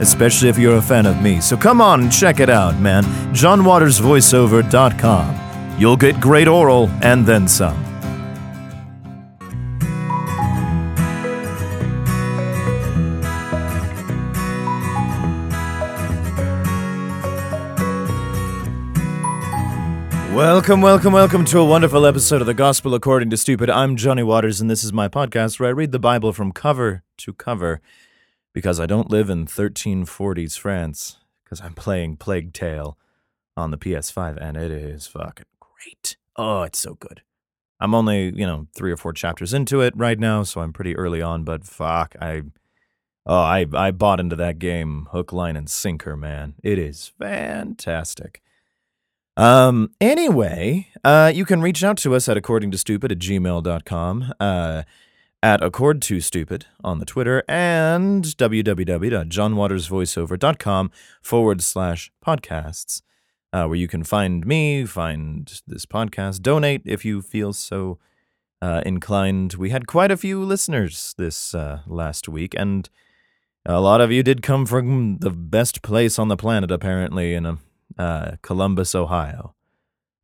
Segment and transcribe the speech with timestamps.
[0.00, 1.40] especially if you're a fan of me.
[1.40, 3.04] So come on and check it out, man.
[3.34, 5.36] johnwatersvoiceover.com.
[5.78, 7.86] You'll get great oral and then some.
[20.34, 23.68] Welcome, welcome, welcome to a wonderful episode of the Gospel According to Stupid.
[23.68, 27.02] I'm Johnny Waters, and this is my podcast where I read the Bible from cover
[27.18, 27.82] to cover
[28.52, 32.96] because I don't live in 1340s France because I'm playing Plague Tale
[33.56, 36.16] on the PS5, and it is fucking great.
[36.36, 37.22] Oh, it's so good.
[37.80, 40.96] I'm only, you know, three or four chapters into it right now, so I'm pretty
[40.96, 42.42] early on, but fuck, I.
[43.26, 46.54] Oh, I, I bought into that game hook, line, and sinker, man.
[46.62, 48.40] It is fantastic.
[49.36, 54.82] Um, anyway, uh, you can reach out to us at accordingtostupid at gmail.com, uh,
[55.42, 60.90] at accord2stupid on the Twitter, and www.johnwatersvoiceover.com
[61.22, 63.02] forward slash podcasts,
[63.52, 67.98] uh, where you can find me, find this podcast, donate if you feel so
[68.60, 69.54] uh, inclined.
[69.54, 72.88] We had quite a few listeners this uh, last week, and
[73.64, 77.46] a lot of you did come from the best place on the planet, apparently, in
[77.46, 77.58] a
[77.98, 79.54] uh, Columbus, Ohio.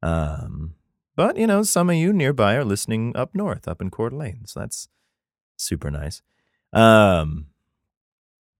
[0.02, 0.74] Um,
[1.16, 4.10] but, you know, some of you nearby are listening up north, up in Coeur.
[4.44, 4.88] So that's
[5.56, 6.22] super nice.
[6.72, 7.46] Um,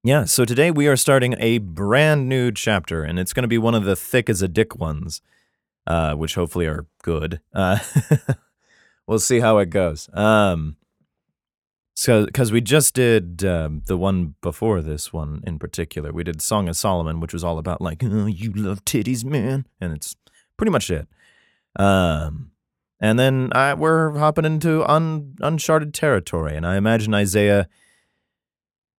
[0.03, 3.59] yeah, so today we are starting a brand new chapter, and it's going to be
[3.59, 5.21] one of the thick as a dick ones,
[5.87, 7.41] uh, which hopefully are good.
[7.53, 7.79] Uh,
[9.07, 10.09] we'll see how it goes.
[10.13, 10.77] Um,
[11.95, 16.41] so, because we just did um, the one before this one in particular, we did
[16.41, 20.15] Song of Solomon, which was all about like, oh, you love titties, man, and it's
[20.57, 21.09] pretty much it.
[21.75, 22.53] Um,
[23.01, 27.69] and then I, we're hopping into un, uncharted territory, and I imagine Isaiah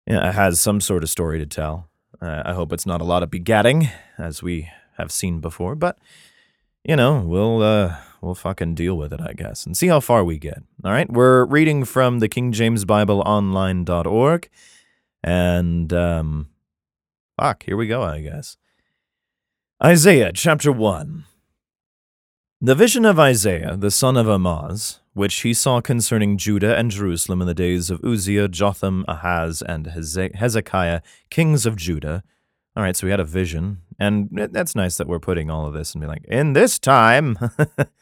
[0.07, 1.89] you know, has some sort of story to tell.
[2.21, 5.99] Uh, I hope it's not a lot of begatting, as we have seen before, but
[6.85, 10.25] you know, we'll uh, we'll fucking deal with it, I guess, and see how far
[10.25, 10.63] we get.
[10.85, 14.49] All right, we're reading from the King James Bible Online.org,
[15.23, 16.49] and um,
[17.39, 18.57] fuck, here we go, I guess.
[19.83, 21.25] Isaiah chapter one.
[22.63, 27.43] The vision of Isaiah, the son of Amoz, which he saw concerning Judah and Jerusalem
[27.43, 32.25] in the days of Uzziah, Jotham, Ahaz, and Hezekiah, kings of Judah.
[32.75, 35.75] All right, so we had a vision, and that's nice that we're putting all of
[35.75, 37.37] this and be like, in this time.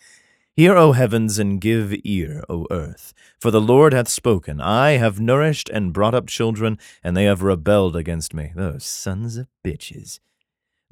[0.57, 3.13] Hear, O heavens, and give ear, O earth.
[3.41, 4.61] For the Lord hath spoken.
[4.61, 8.53] I have nourished and brought up children, and they have rebelled against me.
[8.55, 10.21] Those sons of bitches.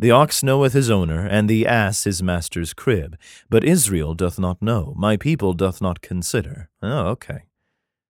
[0.02, 3.16] The ox knoweth his owner, and the ass his master's crib.
[3.48, 6.68] But Israel doth not know, my people doth not consider.
[6.82, 7.44] Oh, okay.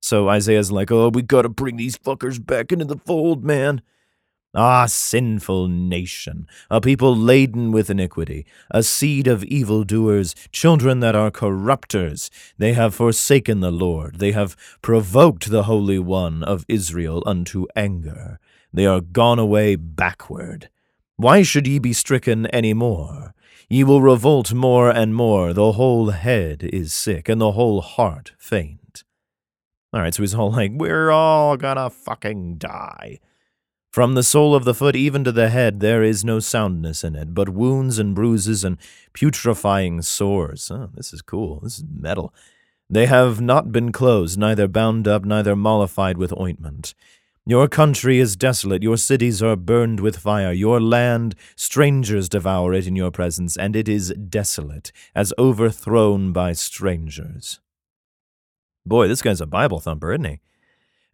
[0.02, 3.82] So Isaiah's like, oh, we gotta bring these fuckers back into the fold, man.
[4.56, 11.30] Ah, sinful nation, a people laden with iniquity, a seed of evildoers, children that are
[11.30, 12.32] corrupters.
[12.58, 18.40] They have forsaken the Lord, they have provoked the Holy One of Israel unto anger.
[18.72, 20.70] They are gone away backward.
[21.22, 23.36] Why should ye be stricken any more?
[23.70, 25.54] Ye will revolt more and more.
[25.54, 29.04] The whole head is sick, and the whole heart faint.
[29.94, 33.20] All right, so he's all like, We're all gonna fucking die.
[33.92, 37.16] From the sole of the foot even to the head, there is no soundness in
[37.16, 38.80] it, but wounds and bruises and
[39.14, 40.72] putrefying sores.
[40.72, 41.60] Oh, this is cool.
[41.60, 42.34] This is metal.
[42.90, 46.96] They have not been closed, neither bound up, neither mollified with ointment.
[47.46, 52.86] Your country is desolate, your cities are burned with fire, your land, strangers devour it
[52.86, 57.60] in your presence, and it is desolate, as overthrown by strangers.
[58.86, 60.40] Boy, this guy's a Bible thumper, isn't he?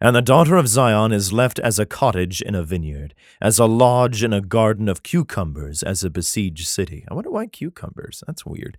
[0.02, 3.64] And the daughter of Zion is left as a cottage in a vineyard, as a
[3.64, 7.06] lodge in a garden of cucumbers, as a besieged city.
[7.10, 8.22] I wonder why cucumbers?
[8.26, 8.76] That's weird.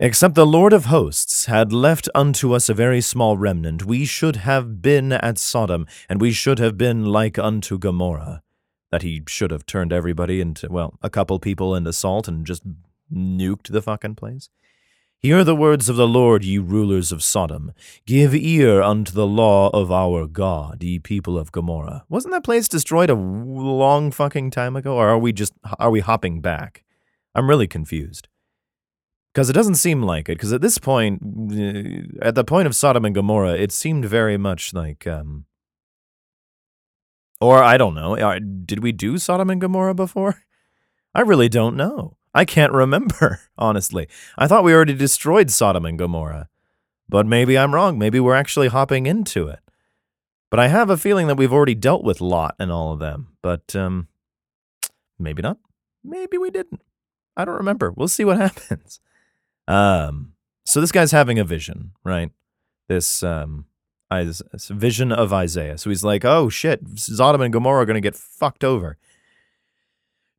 [0.00, 4.36] Except the Lord of hosts had left unto us a very small remnant, we should
[4.36, 8.40] have been at Sodom, and we should have been like unto Gomorrah.
[8.92, 12.62] That he should have turned everybody into, well, a couple people into salt and just
[13.12, 14.50] nuked the fucking place.
[15.18, 17.72] Hear the words of the Lord, ye rulers of Sodom.
[18.06, 22.04] Give ear unto the law of our God, ye people of Gomorrah.
[22.08, 25.98] Wasn't that place destroyed a long fucking time ago, or are we just are we
[25.98, 26.84] hopping back?
[27.34, 28.28] I'm really confused.
[29.38, 30.32] Because it doesn't seem like it.
[30.32, 34.36] Because at this point, uh, at the point of Sodom and Gomorrah, it seemed very
[34.36, 35.44] much like, um,
[37.40, 38.16] or I don't know.
[38.16, 40.42] Uh, did we do Sodom and Gomorrah before?
[41.14, 42.16] I really don't know.
[42.34, 44.08] I can't remember, honestly.
[44.36, 46.48] I thought we already destroyed Sodom and Gomorrah.
[47.08, 47.96] But maybe I'm wrong.
[47.96, 49.60] Maybe we're actually hopping into it.
[50.50, 53.36] But I have a feeling that we've already dealt with Lot and all of them.
[53.40, 54.08] But um,
[55.16, 55.58] maybe not.
[56.02, 56.82] Maybe we didn't.
[57.36, 57.92] I don't remember.
[57.92, 58.98] We'll see what happens.
[59.68, 60.32] Um,
[60.64, 62.32] so this guy's having a vision, right?
[62.88, 63.66] This um,
[64.10, 65.78] vision of Isaiah.
[65.78, 68.96] So he's like, "Oh shit, Sodom and Gomorrah are going to get fucked over."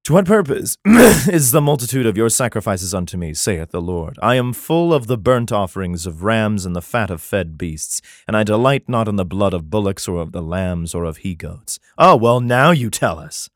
[0.05, 4.17] To what purpose is the multitude of your sacrifices unto me, saith the Lord?
[4.23, 8.01] I am full of the burnt offerings of rams and the fat of fed beasts,
[8.27, 11.17] and I delight not in the blood of bullocks or of the lambs or of
[11.17, 11.79] he goats.
[11.95, 13.51] Oh, well, now you tell us.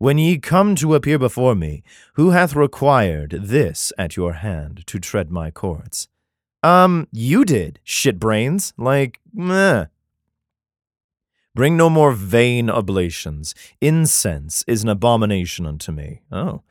[0.00, 1.82] When ye come to appear before me,
[2.14, 6.08] who hath required this at your hand to tread my courts?
[6.62, 8.72] Um, you did, shitbrains.
[8.78, 9.88] Like, meh.
[11.54, 13.54] Bring no more vain oblations.
[13.82, 16.22] Incense is an abomination unto me.
[16.32, 16.62] Oh.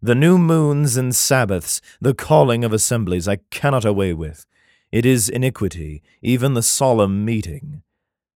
[0.00, 4.46] The new moons and Sabbaths, the calling of assemblies, I cannot away with.
[4.90, 7.82] It is iniquity, even the solemn meeting.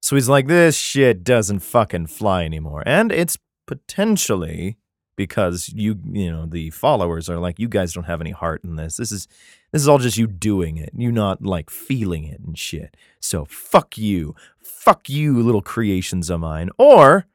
[0.01, 2.83] So he's like, this shit doesn't fucking fly anymore.
[2.86, 3.38] And it's
[3.71, 4.75] potentially
[5.15, 8.75] because you you know the followers are like you guys don't have any heart in
[8.75, 8.97] this.
[8.97, 9.29] This is
[9.71, 12.97] this is all just you doing it you not like feeling it and shit.
[13.21, 14.35] So fuck you.
[14.62, 16.69] Fuck you little creations of mine.
[16.77, 17.27] Or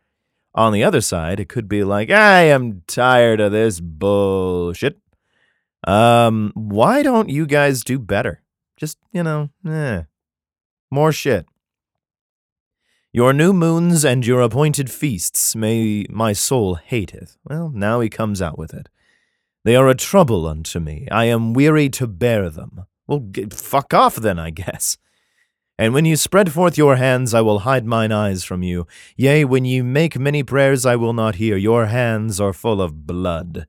[0.54, 4.98] on the other side it could be like i am tired of this bullshit.
[5.84, 8.42] Um why don't you guys do better?
[8.76, 10.02] Just you know eh,
[10.90, 11.46] more shit
[13.12, 17.36] your new moons and your appointed feasts may my soul hateth.
[17.44, 18.88] Well, now he comes out with it.
[19.64, 21.08] They are a trouble unto me.
[21.10, 22.86] I am weary to bear them.
[23.06, 24.98] Well, get, fuck off then, I guess.
[25.78, 28.86] And when you spread forth your hands, I will hide mine eyes from you.
[29.16, 31.56] Yea, when you make many prayers, I will not hear.
[31.56, 33.66] Your hands are full of blood.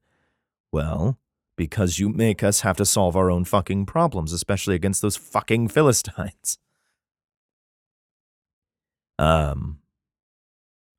[0.72, 1.18] Well,
[1.58, 5.68] because you make us have to solve our own fucking problems, especially against those fucking
[5.68, 6.60] Philistines.
[9.20, 9.80] Um,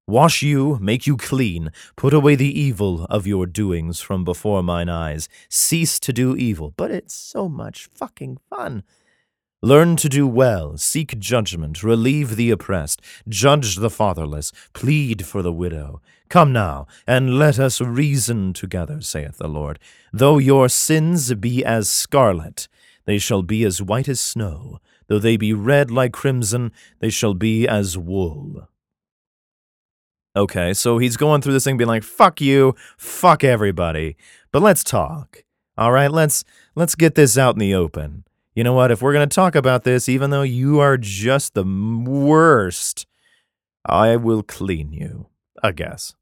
[0.09, 4.89] Wash you, make you clean, put away the evil of your doings from before mine
[4.89, 5.29] eyes.
[5.51, 8.85] Cease to do evil, but it's so much fucking fun.
[9.61, 15.53] Learn to do well, seek judgment, relieve the oppressed, judge the fatherless, plead for the
[15.53, 16.01] widow.
[16.31, 19.79] Come now, and let us reason together, saith the Lord.
[20.11, 22.67] Though your sins be as scarlet,
[23.05, 24.79] they shall be as white as snow.
[25.09, 28.69] Though they be red like crimson, they shall be as wool.
[30.37, 34.17] Okay, so he's going through this thing being like, fuck you, fuck everybody.
[34.53, 35.43] But let's talk.
[35.77, 38.25] All right, let's let's get this out in the open.
[38.55, 38.91] You know what?
[38.91, 43.07] If we're going to talk about this, even though you are just the worst,
[43.85, 45.29] I will clean you,
[45.63, 46.15] I guess.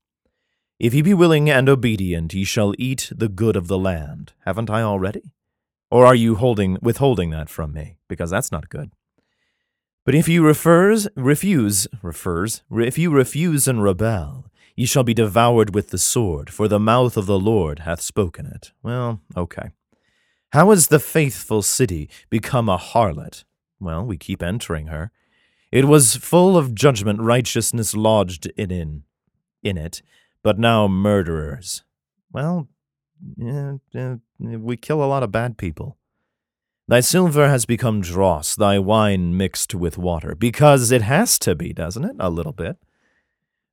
[0.79, 4.35] If ye be willing and obedient, ye shall eat the good of the land.
[4.45, 5.33] Haven't I already?
[5.91, 7.97] Or are you holding withholding that from me?
[8.09, 8.91] Because that's not good.
[10.05, 15.75] But if you refers, refuse, refers, if you refuse and rebel, ye shall be devoured
[15.75, 18.73] with the sword, for the mouth of the Lord hath spoken it.
[18.83, 19.71] Well, okay.
[20.53, 23.45] How has the faithful city become a harlot?
[23.81, 25.11] Well, we keep entering her.
[25.73, 29.03] It was full of judgment, righteousness lodged in, in,
[29.63, 30.03] in it,
[30.43, 31.83] but now murderers.
[32.33, 32.69] Well,
[33.37, 35.97] yeah, yeah, we kill a lot of bad people.
[36.89, 41.73] Thy silver has become dross, thy wine mixed with water, because it has to be,
[41.73, 42.17] doesn't it?
[42.21, 42.77] A little bit.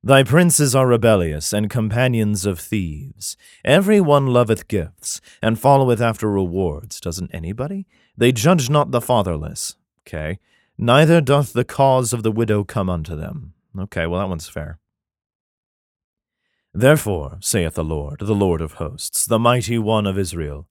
[0.02, 3.38] Thy princes are rebellious and companions of thieves.
[3.64, 7.00] Every one loveth gifts and followeth after rewards.
[7.00, 7.86] Doesn't anybody?
[8.16, 9.76] They judge not the fatherless.
[10.06, 10.40] Okay.
[10.76, 13.54] Neither doth the cause of the widow come unto them.
[13.78, 14.78] Okay, well, that one's fair.
[16.74, 20.66] Therefore, saith the Lord, the Lord of hosts, the mighty one of Israel,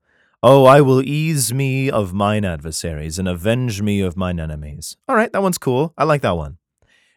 [0.45, 4.97] Oh, I will ease me of mine adversaries and avenge me of mine enemies.
[5.07, 5.93] All right, that one's cool.
[5.97, 6.57] I like that one.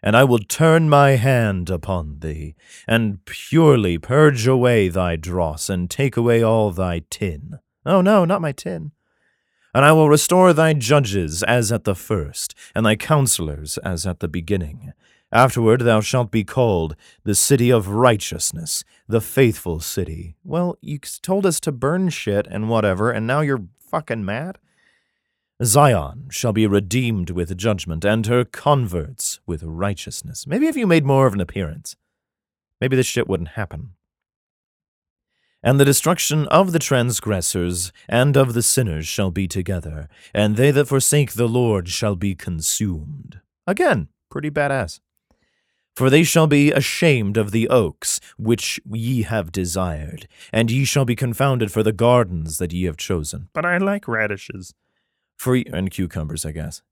[0.03, 2.55] and I will turn my hand upon thee,
[2.87, 7.59] and purely purge away thy dross, and take away all thy tin.
[7.85, 8.93] Oh no, not my tin.
[9.75, 14.21] And I will restore thy judges as at the first, and thy counselors as at
[14.21, 14.93] the beginning.
[15.37, 20.35] Afterward thou shalt be called the city of righteousness, the faithful city.
[20.43, 24.57] Well, you told us to burn shit and whatever, and now you're fucking mad?
[25.63, 30.47] Zion shall be redeemed with judgment, and her converts with righteousness.
[30.47, 31.97] Maybe if you made more of an appearance,
[32.81, 33.91] maybe this shit wouldn't happen.
[35.63, 40.71] And the destruction of the transgressors and of the sinners shall be together, and they
[40.71, 43.43] that forsake the Lord shall be consumed.
[43.67, 45.01] Again, pretty badass.
[45.97, 51.07] For they shall be ashamed of the oaks which ye have desired, and ye shall
[51.07, 53.49] be confounded for the gardens that ye have chosen.
[53.55, 54.75] But I like radishes.
[55.39, 56.83] For ye, and cucumbers, I guess.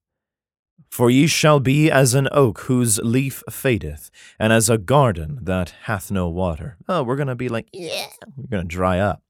[0.88, 5.74] For ye shall be as an oak whose leaf fadeth, and as a garden that
[5.82, 6.78] hath no water.
[6.88, 8.06] Oh, we're going to be like, yeah,
[8.36, 9.22] we're going to dry up.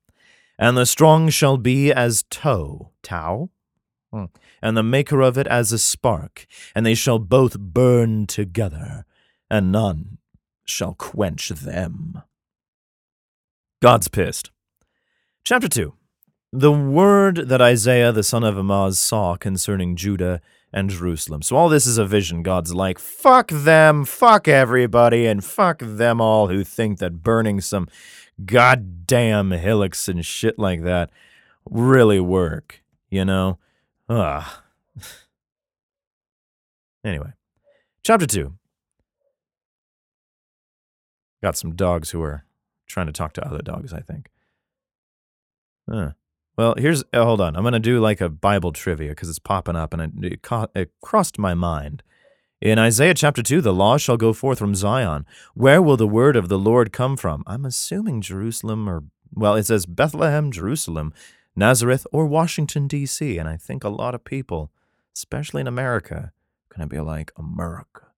[0.57, 3.51] And the strong shall be as tow, tow,
[4.13, 4.27] hmm.
[4.63, 9.05] and the maker of it as a spark, and they shall both burn together,
[9.51, 10.19] and none
[10.65, 12.23] shall quench them.
[13.83, 14.51] God's pissed.
[15.45, 15.95] Chapter 2
[16.55, 20.41] the word that Isaiah the son of Amoz saw concerning Judah
[20.73, 21.43] and Jerusalem.
[21.43, 22.45] So all this is a vision.
[22.45, 27.89] God's like, fuck them, fuck everybody, and fuck them all who think that burning some
[28.45, 31.11] goddamn hillocks and shit like that
[31.69, 33.59] really work, you know?
[34.09, 34.45] Ugh.
[37.05, 37.33] anyway,
[38.05, 38.55] chapter 2.
[41.45, 42.47] Got some dogs who are
[42.87, 44.31] trying to talk to other dogs, I think.
[45.87, 46.13] Huh.
[46.57, 47.55] Well, here's uh, hold on.
[47.55, 50.71] I'm gonna do like a Bible trivia because it's popping up, and it, it, co-
[50.75, 52.03] it crossed my mind.
[52.63, 55.27] In Isaiah chapter 2, the law shall go forth from Zion.
[55.53, 57.45] Where will the word of the Lord come from?
[57.47, 61.13] I'm assuming Jerusalem or, well, it says Bethlehem, Jerusalem,
[61.55, 63.37] Nazareth, or Washington, D.C.
[63.37, 64.73] And I think a lot of people,
[65.15, 66.33] especially in America,
[66.71, 68.14] going to be like, America.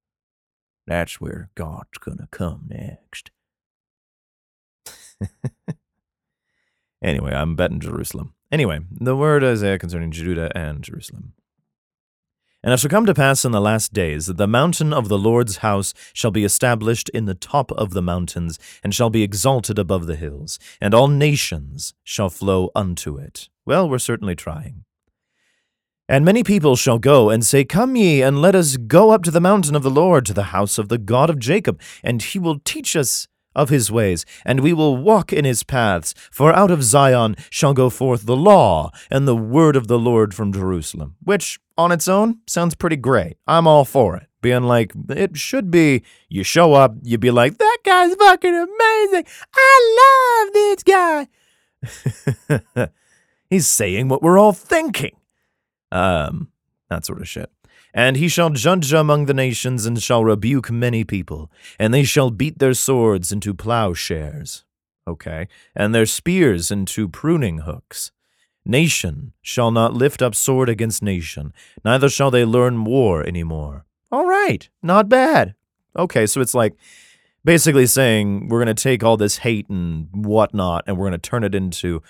[0.87, 3.31] That's where God's to come next.
[7.03, 8.33] Anyway, I'm betting Jerusalem.
[8.51, 11.35] Anyway, the word Isaiah concerning Judah and Jerusalem.
[12.63, 15.19] And it shall come to pass in the last days that the mountain of the
[15.19, 19.79] Lord's house shall be established in the top of the mountains, and shall be exalted
[19.79, 23.49] above the hills, and all nations shall flow unto it.
[23.65, 24.86] Well, we're certainly trying.
[26.09, 29.31] And many people shall go and say, Come ye, and let us go up to
[29.31, 32.39] the mountain of the Lord, to the house of the God of Jacob, and he
[32.39, 36.15] will teach us of his ways, and we will walk in his paths.
[36.31, 40.33] For out of Zion shall go forth the law and the word of the Lord
[40.35, 41.17] from Jerusalem.
[41.25, 43.39] Which, on its own, sounds pretty great.
[43.47, 44.29] I'm all for it.
[44.43, 49.25] Being like, it should be, you show up, you be like, that guy's fucking amazing.
[49.57, 51.27] I love this guy.
[53.51, 55.17] He's saying what we're all thinking.
[55.93, 56.49] Um,
[56.91, 57.51] that sort of shit.
[57.95, 62.31] And he shall judge among the nations, and shall rebuke many people, and they shall
[62.31, 64.65] beat their swords into plowshares.
[65.09, 65.49] Okay.
[65.75, 68.13] And their spears into pruning hooks.
[68.65, 71.53] Nation shall not lift up sword against nation,
[71.85, 73.85] neither shall they learn war any more.
[74.11, 75.55] All right, not bad.
[75.97, 76.75] Okay, so it's like
[77.45, 81.31] basically saying we're going to take all this hate and whatnot and we're going to
[81.31, 82.03] turn it into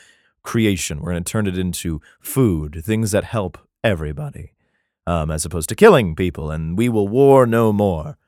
[0.42, 1.00] creation.
[1.00, 4.52] We're going to turn it into food, things that help everybody
[5.06, 8.18] um, as opposed to killing people, and we will war no more.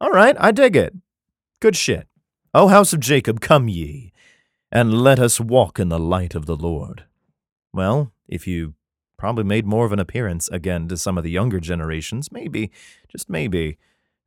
[0.00, 0.94] All right, I dig it.
[1.60, 2.08] Good shit.
[2.54, 4.12] O house of Jacob, come ye,
[4.70, 7.04] and let us walk in the light of the Lord.
[7.72, 8.74] Well, if you
[9.16, 12.70] probably made more of an appearance again to some of the younger generations, maybe,
[13.08, 13.78] just maybe,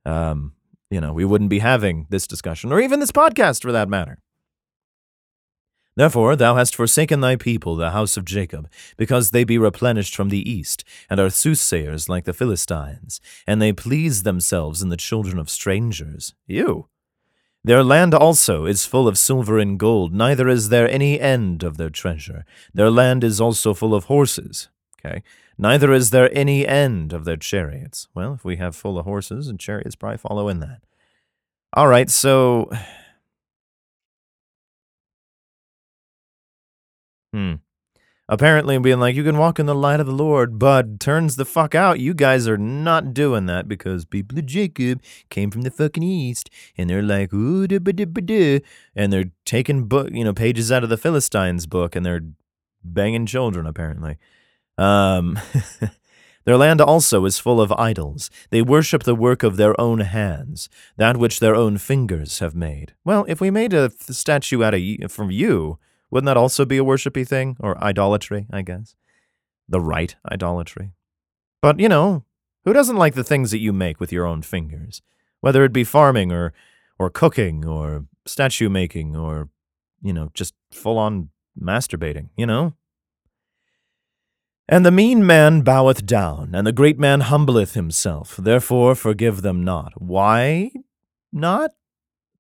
[0.06, 0.54] um,
[0.90, 4.20] you know, we wouldn't be having this discussion, or even this podcast for that matter.
[5.96, 10.30] Therefore thou hast forsaken thy people, the house of Jacob, because they be replenished from
[10.30, 15.40] the east, and are soothsayers like the Philistines, and they please themselves in the children
[15.40, 16.34] of strangers.
[16.46, 16.88] You.
[17.64, 21.78] Their land also is full of silver and gold, neither is there any end of
[21.78, 22.46] their treasure.
[22.74, 24.70] Their land is also full of horses.
[25.04, 25.24] Okay.
[25.58, 28.08] Neither is there any end of their chariots.
[28.14, 30.82] Well, if we have full of horses and chariots, probably follow in that.
[31.74, 32.70] All right, so
[37.36, 37.56] Hmm.
[38.30, 41.44] Apparently, being like, you can walk in the light of the Lord, but turns the
[41.44, 42.00] fuck out.
[42.00, 46.50] You guys are not doing that because people of Jacob came from the fucking east,
[46.78, 48.62] and they're like, ooh, da, ba, da, ba, da,
[48.96, 52.22] and they're taking book, you know, pages out of the Philistines book, and they're
[52.86, 53.68] banging children.
[53.68, 54.18] Apparently,
[54.78, 55.38] um,
[56.46, 58.30] Their land also is full of idols.
[58.52, 62.94] They worship the work of their own hands, that which their own fingers have made.
[63.04, 65.80] Well, if we made a statue out of from you,
[66.16, 68.48] wouldn't that also be a worshipy thing or idolatry?
[68.50, 68.96] I guess
[69.68, 70.94] the right idolatry.
[71.62, 72.24] But you know,
[72.64, 75.02] who doesn't like the things that you make with your own fingers,
[75.42, 76.54] whether it be farming or
[76.98, 79.50] or cooking or statue making or
[80.02, 81.32] you know just full on
[81.62, 82.30] masturbating?
[82.38, 82.76] You know.
[84.70, 88.38] And the mean man boweth down, and the great man humbleth himself.
[88.38, 90.02] Therefore forgive them not.
[90.02, 90.72] Why
[91.34, 91.72] not?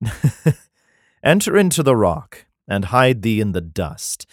[1.25, 4.25] Enter into the rock, and hide thee in the dust,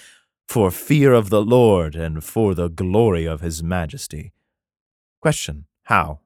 [0.48, 4.32] for fear of the Lord, and for the glory of his majesty.
[5.20, 6.20] Question How?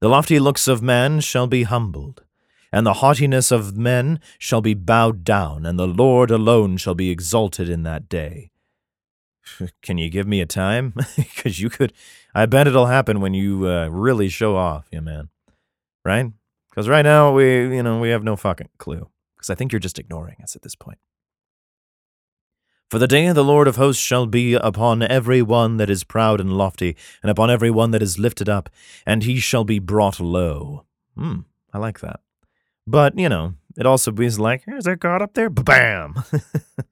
[0.00, 2.24] The lofty looks of man shall be humbled,
[2.72, 7.10] and the haughtiness of men shall be bowed down, and the Lord alone shall be
[7.10, 8.50] exalted in that day.
[9.82, 10.94] Can you give me a time?
[11.16, 11.92] Because you could.
[12.34, 15.28] I bet it'll happen when you uh, really show off, yeah, man.
[16.04, 16.32] Right?
[16.70, 19.09] Because right now we, you know, we have no fucking clue.
[19.40, 20.98] Because I think you're just ignoring us at this point.
[22.90, 26.04] For the day of the Lord of hosts shall be upon every one that is
[26.04, 28.68] proud and lofty, and upon every one that is lifted up,
[29.06, 30.84] and he shall be brought low.
[31.16, 31.40] Hmm,
[31.72, 32.20] I like that.
[32.86, 36.22] But, you know, it also be like, here's our God up there, bam!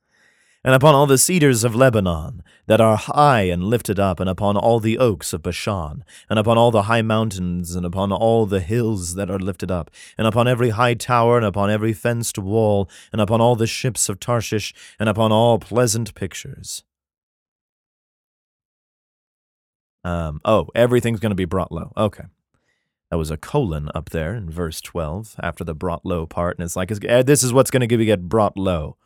[0.69, 4.55] and upon all the cedars of Lebanon that are high and lifted up, and upon
[4.55, 8.61] all the oaks of Bashan, and upon all the high mountains, and upon all the
[8.61, 12.87] hills that are lifted up, and upon every high tower, and upon every fenced wall,
[13.13, 16.85] and upon all the ships of Tarshish, and upon all pleasant pictures.
[20.05, 21.95] Um, oh, everything's going to be brought low.
[21.97, 22.25] Okay.
[23.11, 26.59] That was a colon up there in verse 12 after the brought low part.
[26.59, 28.99] And it's like, this is what's going to get brought low.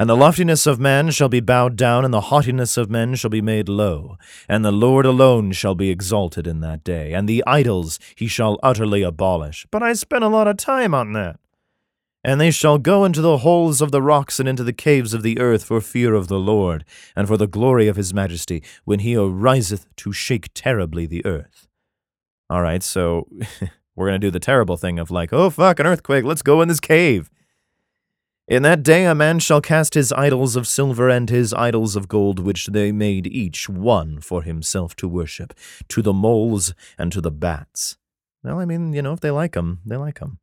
[0.00, 3.28] And the loftiness of man shall be bowed down, and the haughtiness of men shall
[3.28, 4.16] be made low.
[4.48, 8.58] And the Lord alone shall be exalted in that day, and the idols he shall
[8.62, 9.66] utterly abolish.
[9.70, 11.38] But I spent a lot of time on that.
[12.24, 15.22] And they shall go into the holes of the rocks and into the caves of
[15.22, 19.00] the earth for fear of the Lord, and for the glory of his majesty, when
[19.00, 21.68] he ariseth to shake terribly the earth.
[22.48, 23.28] All right, so
[23.94, 26.62] we're going to do the terrible thing of like, oh, fuck, an earthquake, let's go
[26.62, 27.30] in this cave.
[28.50, 32.08] In that day a man shall cast his idols of silver and his idols of
[32.08, 35.54] gold, which they made each one for himself to worship,
[35.86, 37.96] to the moles and to the bats.
[38.42, 40.40] Well, I mean, you know, if they like 'em, they like 'em.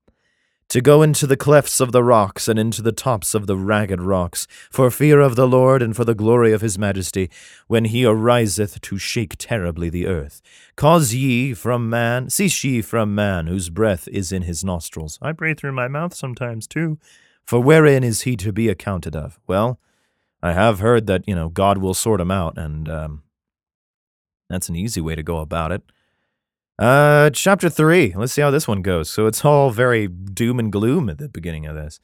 [0.70, 4.02] To go into the clefts of the rocks and into the tops of the ragged
[4.02, 7.30] rocks, for fear of the Lord and for the glory of his majesty,
[7.68, 10.42] when he ariseth to shake terribly the earth.
[10.78, 15.20] Cause ye from man, cease ye from man, whose breath is in his nostrils.
[15.22, 17.00] I breathe through my mouth sometimes too.
[17.48, 19.40] For wherein is he to be accounted of?
[19.48, 19.80] Well,
[20.44, 23.24] I have heard that, you know, God will sort him out, and um,
[24.50, 25.82] that's an easy way to go about it.
[26.78, 28.16] Uh, chapter 3.
[28.18, 29.10] Let's see how this one goes.
[29.10, 32.02] So it's all very doom and gloom at the beginning of this.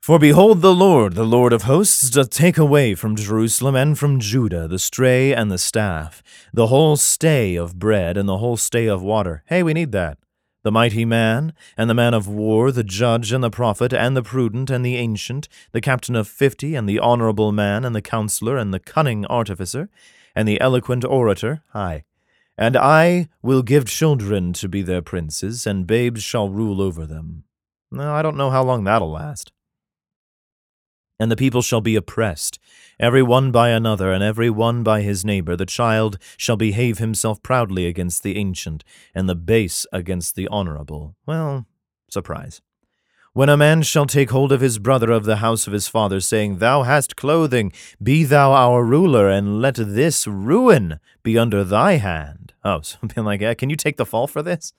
[0.00, 4.18] For behold, the Lord, the Lord of hosts, doth take away from Jerusalem and from
[4.18, 6.22] Judah the stray and the staff,
[6.54, 9.44] the whole stay of bread and the whole stay of water.
[9.46, 10.16] Hey, we need that
[10.62, 14.22] the mighty man, and the man of war, the judge, and the prophet, and the
[14.22, 18.56] prudent, and the ancient, the captain of fifty, and the honorable man, and the counselor,
[18.56, 19.88] and the cunning artificer,
[20.34, 22.04] and the eloquent orator, aye.
[22.58, 27.44] And I will give children to be their princes, and babes shall rule over them.
[27.98, 29.52] I don't know how long that'll last.
[31.18, 32.58] And the people shall be oppressed,
[33.00, 35.56] every one by another, and every one by his neighbor.
[35.56, 38.84] The child shall behave himself proudly against the ancient,
[39.14, 41.16] and the base against the honorable.
[41.26, 41.66] Well,
[42.08, 42.60] surprise.
[43.32, 46.18] When a man shall take hold of his brother of the house of his father,
[46.20, 51.92] saying, Thou hast clothing, be thou our ruler, and let this ruin be under thy
[51.94, 52.52] hand.
[52.64, 53.58] Oh, something like that.
[53.58, 54.72] Can you take the fall for this?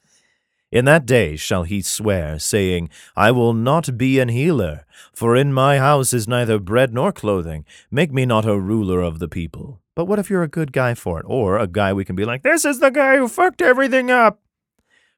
[0.71, 5.51] In that day shall he swear, saying, I will not be an healer, for in
[5.51, 7.65] my house is neither bread nor clothing.
[7.91, 9.81] Make me not a ruler of the people.
[9.95, 11.25] But what if you're a good guy for it?
[11.27, 14.39] Or a guy we can be like, This is the guy who fucked everything up.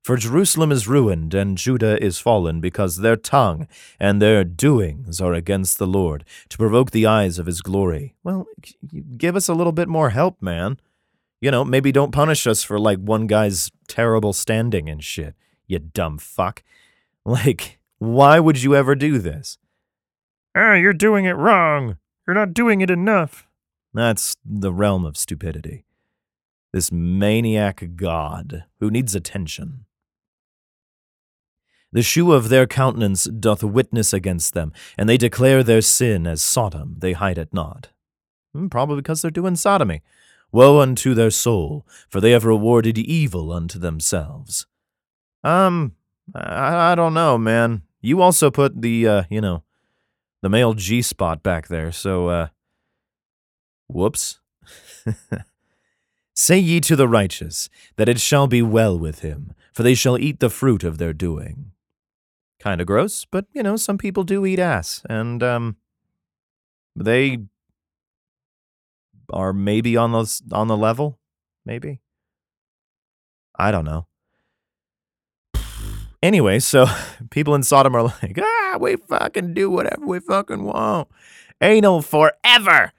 [0.01, 3.67] For Jerusalem is ruined, and Judah is fallen, because their tongue
[3.99, 8.15] and their doings are against the Lord, to provoke the eyes of his glory.
[8.23, 8.47] Well,
[9.15, 10.77] give us a little bit more help, man.
[11.43, 15.35] You know, maybe don't punish us for like one guy's terrible standing and shit
[15.67, 16.63] you dumb fuck.
[17.25, 19.57] Like, why would you ever do this?
[20.53, 21.95] Ah, you're doing it wrong.
[22.27, 23.47] You're not doing it enough.
[23.93, 25.85] That's the realm of stupidity.
[26.73, 29.85] This maniac god who needs attention.
[31.93, 36.41] The shew of their countenance doth witness against them, and they declare their sin as
[36.41, 37.87] Sodom, they hide it not.
[38.53, 40.01] Hmm, probably because they're doing sodomy.
[40.53, 44.67] Woe unto their soul, for they have rewarded evil unto themselves.
[45.43, 45.95] Um,
[46.33, 47.81] I, I don't know, man.
[48.01, 49.63] You also put the, uh, you know,
[50.43, 52.47] the male G spot back there, so, uh,
[53.87, 54.39] whoops.
[56.35, 60.19] Say ye to the righteous that it shall be well with him, for they shall
[60.19, 61.71] eat the fruit of their doing.
[62.59, 65.77] Kind of gross, but, you know, some people do eat ass, and, um,
[66.95, 67.39] they
[69.33, 71.19] are maybe on the on the level,
[71.65, 71.99] maybe.
[73.57, 74.07] I don't know.
[76.21, 76.85] Anyway, so
[77.29, 81.09] people in Sodom are like, ah, we fucking do whatever we fucking want.
[81.61, 82.93] Anal forever.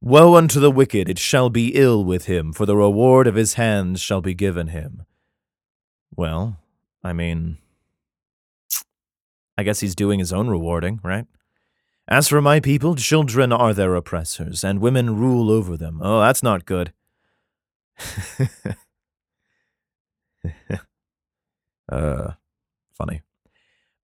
[0.00, 3.54] Woe unto the wicked, it shall be ill with him, for the reward of his
[3.54, 5.04] hands shall be given him.
[6.14, 6.58] Well,
[7.02, 7.58] I mean,
[9.58, 11.26] I guess he's doing his own rewarding, right?
[12.08, 16.00] As for my people, children are their oppressors, and women rule over them.
[16.00, 16.92] Oh, that's not good.
[21.90, 22.32] uh,
[22.94, 23.22] funny.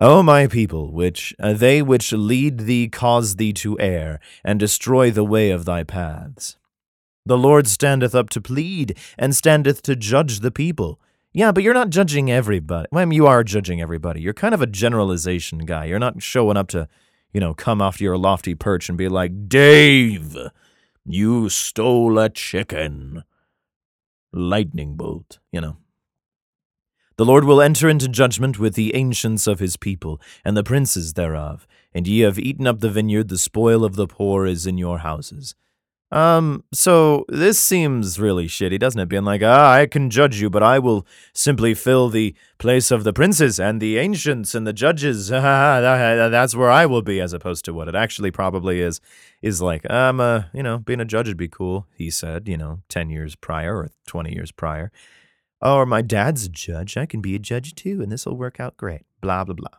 [0.00, 5.12] O my people, which uh, they which lead thee cause thee to err, and destroy
[5.12, 6.56] the way of thy paths.
[7.24, 11.00] The Lord standeth up to plead, and standeth to judge the people.
[11.32, 12.88] Yeah, but you're not judging everybody.
[12.90, 14.20] Well, you are judging everybody.
[14.20, 15.84] You're kind of a generalization guy.
[15.84, 16.88] You're not showing up to
[17.32, 20.36] you know, come off your lofty perch and be like, Dave,
[21.04, 23.24] you stole a chicken.
[24.32, 25.76] Lightning bolt, you know.
[27.16, 31.12] The Lord will enter into judgment with the ancients of his people, and the princes
[31.12, 34.78] thereof, and ye have eaten up the vineyard, the spoil of the poor is in
[34.78, 35.54] your houses.
[36.12, 39.08] Um, so this seems really shitty, doesn't it?
[39.08, 43.04] Being like, ah, I can judge you, but I will simply fill the place of
[43.04, 45.28] the princes and the ancients and the judges.
[45.30, 49.00] That's where I will be, as opposed to what it actually probably is.
[49.40, 51.86] Is like, um, uh, you know, being a judge would be cool.
[51.96, 54.92] He said, you know, ten years prior or twenty years prior.
[55.62, 56.98] Or my dad's a judge.
[56.98, 59.06] I can be a judge too, and this will work out great.
[59.22, 59.78] Blah blah blah.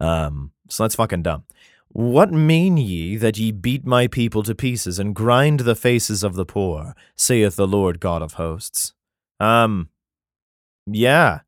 [0.00, 1.44] Um, so that's fucking dumb.
[1.94, 6.34] What mean ye that ye beat my people to pieces and grind the faces of
[6.34, 8.94] the poor, saith the Lord God of hosts?
[9.38, 9.90] Um,
[10.88, 11.42] yeah.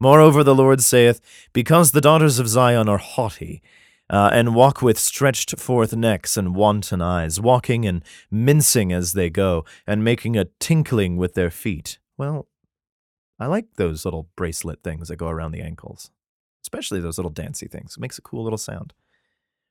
[0.00, 1.20] Moreover, the Lord saith,
[1.52, 3.60] Because the daughters of Zion are haughty,
[4.08, 9.30] uh, and walk with stretched forth necks and wanton eyes, walking and mincing as they
[9.30, 11.98] go, and making a tinkling with their feet.
[12.16, 12.46] Well,
[13.40, 16.12] I like those little bracelet things that go around the ankles
[16.62, 17.96] especially those little dancey things.
[17.96, 18.92] It makes a cool little sound.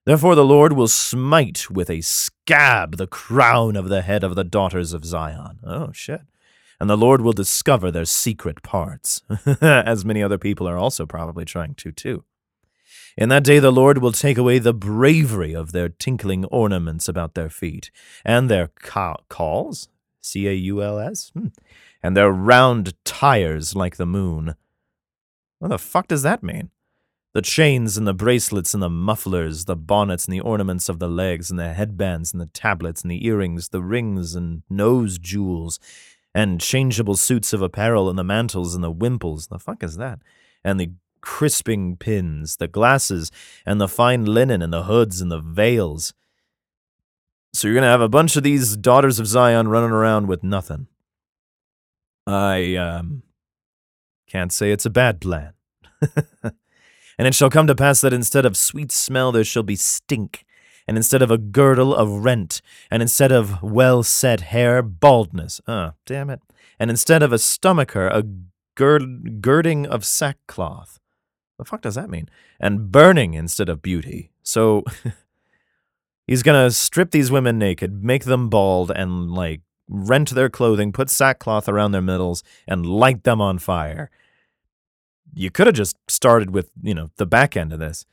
[0.06, 4.44] Therefore the Lord will smite with a scab the crown of the head of the
[4.44, 5.60] daughters of Zion.
[5.64, 6.22] Oh, shit.
[6.80, 9.22] And the Lord will discover their secret parts,
[9.62, 12.24] as many other people are also probably trying to, too.
[13.18, 17.34] In that day the Lord will take away the bravery of their tinkling ornaments about
[17.34, 17.92] their feet,
[18.24, 19.90] and their ca- cauls,
[20.22, 21.48] C A U L S, hmm.
[22.02, 24.56] and their round tires like the moon.
[25.60, 26.70] What the fuck does that mean?
[27.34, 31.08] The chains and the bracelets and the mufflers, the bonnets and the ornaments of the
[31.08, 35.80] legs and the headbands and the tablets and the earrings, the rings and nose jewels,
[36.34, 39.48] and changeable suits of apparel and the mantles and the wimples.
[39.48, 40.20] The fuck is that?
[40.64, 43.32] And the crisping pins, the glasses
[43.66, 46.14] and the fine linen and the hoods and the veils.
[47.54, 50.44] So you're going to have a bunch of these daughters of Zion running around with
[50.44, 50.88] nothing.
[52.26, 53.24] I um
[54.28, 55.54] can't say it's a bad plan.
[57.20, 60.46] And it shall come to pass that instead of sweet smell there shall be stink,
[60.88, 65.60] and instead of a girdle, of rent, and instead of well set hair, baldness.
[65.68, 66.40] Ah, oh, damn it.
[66.80, 68.24] And instead of a stomacher, a
[68.76, 71.02] gird- girding of sackcloth.
[71.58, 72.30] The fuck does that mean?
[72.58, 74.32] And burning instead of beauty.
[74.42, 74.86] So
[76.26, 81.10] he's gonna strip these women naked, make them bald, and like rent their clothing, put
[81.10, 84.10] sackcloth around their middles, and light them on fire
[85.34, 88.06] you could have just started with, you know, the back end of this.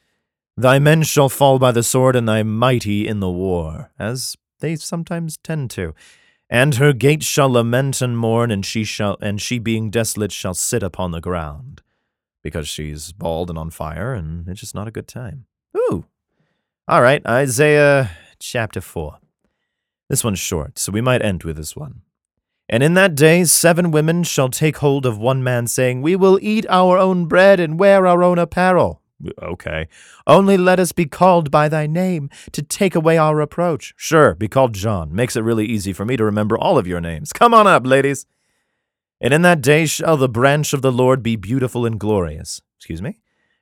[0.57, 4.77] Thy men shall fall by the sword, and thy mighty in the war, as they
[4.77, 5.95] sometimes tend to.
[6.49, 10.55] And her gates shall lament and mourn, and she shall and she being desolate shall
[10.55, 11.83] sit upon the ground.
[12.43, 15.47] Because she's bald and on fire, and it's just not a good time.
[15.77, 16.07] Ooh.
[16.89, 19.19] All right, Isaiah chapter four.
[20.09, 22.03] This one's short, so we might end with this one.
[22.69, 26.39] And in that day seven women shall take hold of one man, saying, We will
[26.43, 29.01] eat our own bread and wear our own apparel.
[29.43, 29.89] Okay.
[30.27, 33.95] Only let us be called by thy name to take away our reproach.
[33.97, 35.15] Sure, be called John.
[35.15, 37.33] Makes it really easy for me to remember all of your names.
[37.33, 38.27] Come on up, ladies.
[39.21, 42.61] And in that day shall the branch of the Lord be beautiful and glorious.
[42.79, 43.17] Excuse me?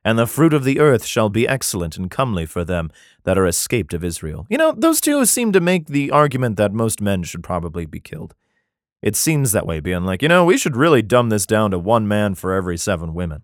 [0.04, 2.90] and the fruit of the earth shall be excellent and comely for them
[3.24, 4.46] that are escaped of Israel.
[4.50, 8.00] You know, those two seem to make the argument that most men should probably be
[8.00, 8.34] killed.
[9.04, 11.78] It seems that way, being like, you know, we should really dumb this down to
[11.78, 13.42] one man for every seven women.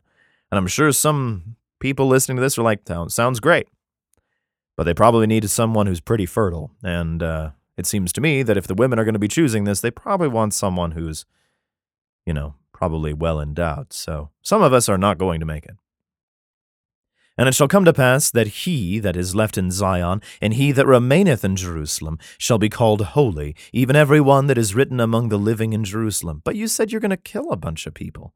[0.50, 3.68] And I'm sure some people listening to this are like, sounds great.
[4.74, 6.70] But they probably need someone who's pretty fertile.
[6.82, 9.64] And uh, it seems to me that if the women are going to be choosing
[9.64, 11.26] this, they probably want someone who's,
[12.24, 13.92] you know, probably well endowed.
[13.92, 15.76] So some of us are not going to make it.
[17.40, 20.72] And it shall come to pass that he that is left in Zion, and he
[20.72, 25.30] that remaineth in Jerusalem, shall be called holy, even every one that is written among
[25.30, 26.42] the living in Jerusalem.
[26.44, 28.34] But you said you're going to kill a bunch of people.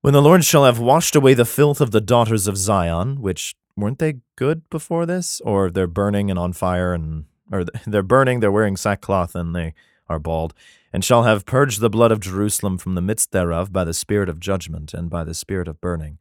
[0.00, 3.54] When the Lord shall have washed away the filth of the daughters of Zion, which
[3.76, 5.40] weren't they good before this?
[5.42, 9.74] Or they're burning and on fire, and or they're burning, they're wearing sackcloth, and they
[10.08, 10.54] are bald,
[10.92, 14.28] and shall have purged the blood of Jerusalem from the midst thereof by the spirit
[14.28, 16.18] of judgment and by the spirit of burning.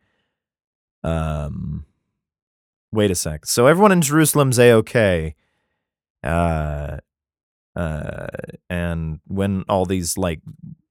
[1.06, 1.86] Um,
[2.92, 3.46] wait a sec.
[3.46, 5.36] So everyone in Jerusalem's a okay.
[6.24, 6.98] Uh,
[7.76, 8.28] uh,
[8.70, 10.42] and when all these like,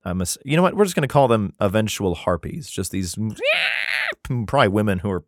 [0.05, 0.77] I'm a, you know what?
[0.77, 2.71] We're just gonna call them eventual harpies.
[2.71, 3.17] Just these
[4.47, 5.25] probably women who are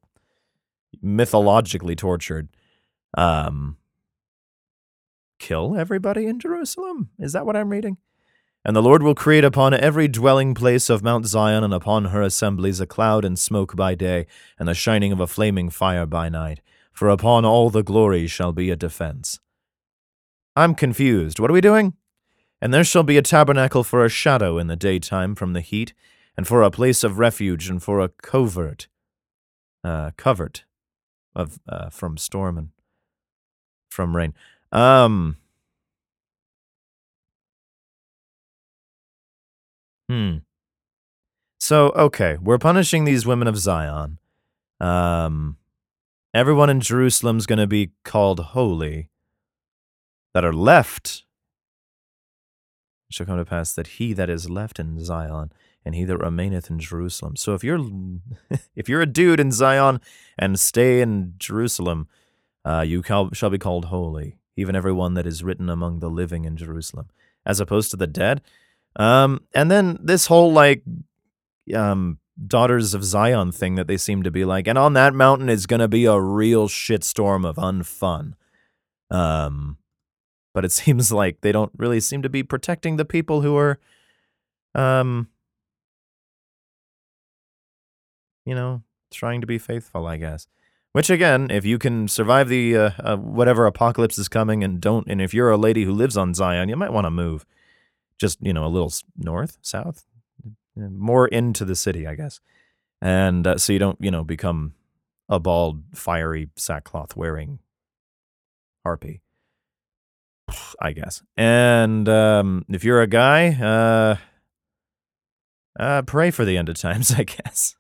[1.03, 2.49] mythologically tortured.
[3.19, 3.79] Um,
[5.39, 7.11] kill everybody in Jerusalem.
[7.19, 7.97] Is that what I'm reading?
[8.67, 12.21] And the Lord will create upon every dwelling place of Mount Zion and upon her
[12.21, 14.27] assemblies a cloud and smoke by day,
[14.59, 16.61] and the shining of a flaming fire by night.
[16.93, 19.39] For upon all the glory shall be a defense.
[20.57, 21.39] I'm confused.
[21.39, 21.95] What are we doing?
[22.61, 25.95] And there shall be a tabernacle for a shadow in the daytime from the heat,
[26.37, 28.89] and for a place of refuge, and for a covert,
[29.85, 30.65] uh, covert
[31.37, 32.71] of uh, from storm and
[33.91, 34.35] from rain.
[34.73, 35.37] Um,
[40.09, 40.39] Hmm.
[41.59, 44.19] So, okay, we're punishing these women of Zion.
[44.79, 45.57] Um,
[46.35, 49.09] everyone in Jerusalem's going to be called holy
[50.35, 51.25] that are left.
[53.09, 55.51] It shall come to pass that he that is left in Zion
[55.85, 57.37] and he that remaineth in Jerusalem.
[57.37, 57.81] So if you're
[58.77, 60.01] if you're a dude in Zion
[60.39, 62.09] and stay in Jerusalem,
[62.65, 66.45] uh, you shall be called holy, even every one that is written among the living
[66.45, 67.09] in Jerusalem,
[67.47, 68.43] as opposed to the dead.
[68.97, 70.83] Um, and then this whole like
[71.75, 75.49] um, Daughters of Zion thing that they seem to be like, and on that mountain
[75.49, 78.35] is going to be a real shitstorm of unfun.
[79.11, 79.79] Um,
[80.55, 83.79] but it seems like they don't really seem to be protecting the people who are,
[84.75, 85.29] um,
[88.45, 90.47] you know, trying to be faithful, I guess.
[90.93, 95.07] Which again, if you can survive the uh, uh, whatever apocalypse is coming, and don't,
[95.09, 97.45] and if you're a lady who lives on Zion, you might want to move
[98.19, 100.05] just you know a little north, south,
[100.77, 102.41] more into the city, I guess,
[103.01, 104.75] and uh, so you don't you know become
[105.29, 107.59] a bald, fiery sackcloth wearing
[108.85, 109.23] harpy.
[110.81, 111.23] I guess.
[111.37, 114.17] And um, if you're a guy, uh,
[115.79, 117.77] uh, pray for the end of times, I guess.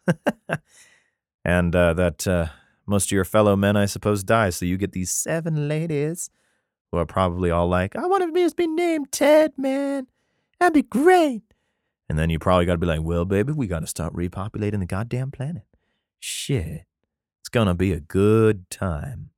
[1.44, 2.46] and uh, that uh,
[2.86, 4.50] most of your fellow men, I suppose, die.
[4.50, 6.30] So you get these seven ladies
[6.90, 10.06] who are probably all like, I want to be named Ted, man.
[10.60, 11.42] That'd be great.
[12.08, 14.78] And then you probably got to be like, well, baby, we got to start repopulating
[14.78, 15.64] the goddamn planet.
[16.20, 16.84] Shit.
[17.40, 19.30] It's going to be a good time.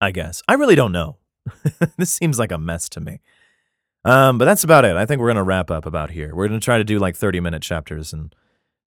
[0.00, 0.42] I guess.
[0.48, 1.18] I really don't know.
[1.96, 3.20] this seems like a mess to me.
[4.04, 4.96] Um, but that's about it.
[4.96, 6.34] I think we're going to wrap up about here.
[6.34, 8.34] We're going to try to do like 30 minute chapters and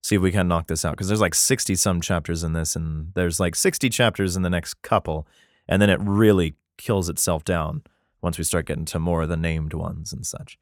[0.02, 2.76] see if we can knock this out because there's like 60 some chapters in this
[2.76, 5.26] and there's like 60 chapters in the next couple.
[5.66, 7.82] And then it really kills itself down
[8.22, 10.58] once we start getting to more of the named ones and such.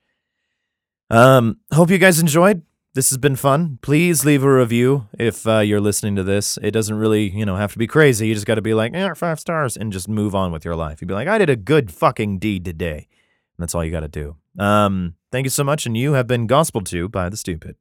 [1.11, 2.63] Um, hope you guys enjoyed.
[2.95, 3.79] This has been fun.
[3.83, 6.59] Please leave a review if uh, you're listening to this.
[6.63, 8.29] It doesn't really, you know, have to be crazy.
[8.29, 10.77] You just got to be like, eh, five stars, and just move on with your
[10.77, 11.01] life.
[11.01, 13.09] You'd be like, I did a good fucking deed today.
[13.57, 14.37] And that's all you got to do.
[14.59, 17.77] Um, thank you so much, and you have been gospel to by the stupid.